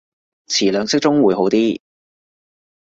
[0.47, 1.79] 詞量適中會好啲